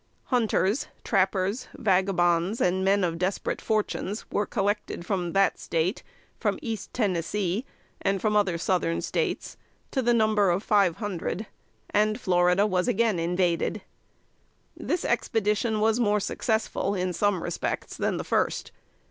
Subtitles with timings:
[0.33, 6.01] Hunters, trappers, vagabonds, and men of desperate fortunes, were collected from that State,
[6.39, 7.67] from East Tennessee,
[8.01, 9.57] and from other Southern States,
[9.91, 11.45] to the number of five hundred;
[11.91, 13.83] and Florida was again invaded.
[14.75, 18.71] This expedition was more successful, in some respects, than the first.